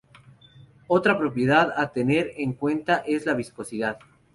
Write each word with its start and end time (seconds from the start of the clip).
Otra 0.87 1.15
propiedad 1.19 1.75
a 1.77 1.91
tener 1.91 2.31
en 2.37 2.53
cuenta 2.53 3.03
es 3.05 3.27
la 3.27 3.35
viscosidad. 3.35 3.99